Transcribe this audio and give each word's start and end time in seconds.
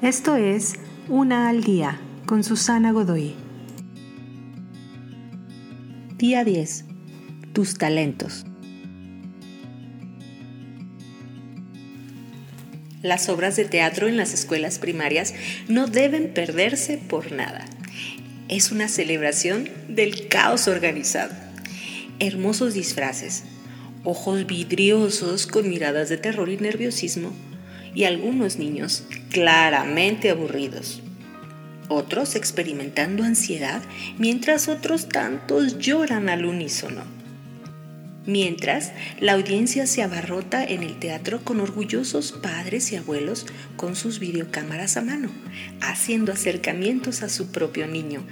Esto 0.00 0.36
es 0.36 0.74
Una 1.08 1.48
al 1.48 1.64
Día 1.64 1.98
con 2.24 2.44
Susana 2.44 2.92
Godoy. 2.92 3.34
Día 6.16 6.44
10. 6.44 6.84
Tus 7.52 7.74
talentos. 7.78 8.46
Las 13.02 13.28
obras 13.28 13.56
de 13.56 13.64
teatro 13.64 14.06
en 14.06 14.16
las 14.16 14.34
escuelas 14.34 14.78
primarias 14.78 15.34
no 15.66 15.88
deben 15.88 16.32
perderse 16.32 16.98
por 16.98 17.32
nada. 17.32 17.64
Es 18.48 18.70
una 18.70 18.86
celebración 18.86 19.68
del 19.88 20.28
caos 20.28 20.68
organizado. 20.68 21.34
Hermosos 22.20 22.72
disfraces, 22.72 23.42
ojos 24.04 24.46
vidriosos 24.46 25.48
con 25.48 25.68
miradas 25.68 26.08
de 26.08 26.18
terror 26.18 26.50
y 26.50 26.56
nerviosismo, 26.56 27.32
y 27.94 28.04
algunos 28.04 28.56
niños 28.56 29.04
claramente 29.30 30.30
aburridos. 30.30 31.02
Otros 31.88 32.34
experimentando 32.34 33.24
ansiedad, 33.24 33.82
mientras 34.18 34.68
otros 34.68 35.08
tantos 35.08 35.78
lloran 35.78 36.28
al 36.28 36.44
unísono 36.44 37.18
mientras 38.28 38.92
la 39.20 39.32
audiencia 39.32 39.86
se 39.86 40.02
abarrota 40.02 40.62
en 40.62 40.82
el 40.82 40.98
teatro 40.98 41.40
con 41.42 41.60
orgullosos 41.60 42.32
padres 42.32 42.92
y 42.92 42.96
abuelos 42.96 43.46
con 43.76 43.96
sus 43.96 44.18
videocámaras 44.18 44.98
a 44.98 45.00
mano, 45.00 45.30
haciendo 45.80 46.30
acercamientos 46.30 47.22
a 47.22 47.30
su 47.30 47.50
propio 47.50 47.86
niño 47.86 48.22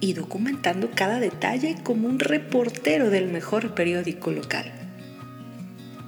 y 0.00 0.14
documentando 0.14 0.90
cada 0.94 1.20
detalle 1.20 1.76
como 1.84 2.08
un 2.08 2.18
reportero 2.18 3.08
del 3.08 3.28
mejor 3.28 3.72
periódico 3.74 4.32
local. 4.32 4.85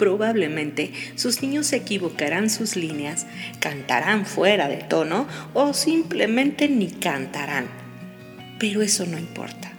Probablemente 0.00 0.92
sus 1.14 1.42
niños 1.42 1.70
equivocarán 1.74 2.48
sus 2.48 2.74
líneas, 2.74 3.26
cantarán 3.60 4.24
fuera 4.24 4.66
de 4.66 4.78
tono 4.78 5.28
o 5.52 5.74
simplemente 5.74 6.68
ni 6.68 6.88
cantarán. 6.88 7.68
Pero 8.58 8.80
eso 8.80 9.04
no 9.04 9.18
importa 9.18 9.70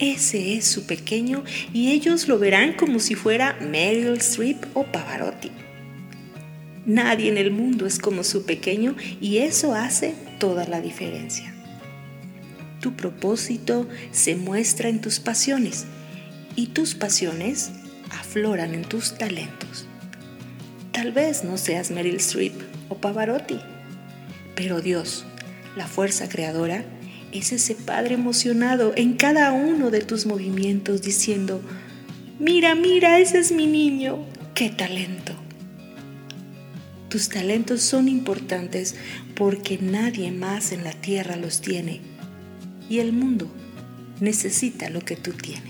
ese 0.00 0.54
es 0.56 0.64
su 0.64 0.86
pequeño 0.86 1.44
y 1.72 1.92
ellos 1.92 2.26
lo 2.26 2.38
verán 2.38 2.72
como 2.72 2.98
si 2.98 3.14
fuera 3.14 3.56
Meryl 3.60 4.16
Streep 4.16 4.64
o 4.74 4.84
Pavarotti. 4.84 5.50
Nadie 6.86 7.28
en 7.28 7.36
el 7.36 7.50
mundo 7.50 7.86
es 7.86 7.98
como 7.98 8.24
su 8.24 8.44
pequeño 8.44 8.96
y 9.20 9.38
eso 9.38 9.74
hace 9.74 10.14
toda 10.38 10.66
la 10.66 10.80
diferencia. 10.80 11.54
Tu 12.80 12.96
propósito 12.96 13.86
se 14.10 14.36
muestra 14.36 14.88
en 14.88 15.02
tus 15.02 15.20
pasiones 15.20 15.84
y 16.56 16.68
tus 16.68 16.94
pasiones 16.94 17.70
afloran 18.10 18.74
en 18.74 18.84
tus 18.84 19.16
talentos. 19.16 19.86
Tal 20.92 21.12
vez 21.12 21.44
no 21.44 21.56
seas 21.56 21.90
Meryl 21.90 22.16
Streep 22.16 22.54
o 22.88 22.96
Pavarotti, 22.96 23.58
pero 24.54 24.80
Dios, 24.80 25.24
la 25.76 25.86
fuerza 25.86 26.28
creadora, 26.28 26.84
es 27.32 27.52
ese 27.52 27.74
Padre 27.74 28.14
emocionado 28.14 28.92
en 28.96 29.14
cada 29.14 29.52
uno 29.52 29.90
de 29.90 30.00
tus 30.00 30.26
movimientos 30.26 31.02
diciendo, 31.02 31.62
mira, 32.38 32.74
mira, 32.74 33.18
ese 33.18 33.38
es 33.38 33.52
mi 33.52 33.66
niño, 33.66 34.18
qué 34.54 34.68
talento. 34.68 35.32
Tus 37.08 37.28
talentos 37.28 37.82
son 37.82 38.08
importantes 38.08 38.94
porque 39.34 39.78
nadie 39.80 40.30
más 40.30 40.72
en 40.72 40.84
la 40.84 40.92
tierra 40.92 41.36
los 41.36 41.60
tiene 41.60 42.00
y 42.88 42.98
el 42.98 43.12
mundo 43.12 43.50
necesita 44.20 44.90
lo 44.90 45.00
que 45.00 45.16
tú 45.16 45.32
tienes. 45.32 45.69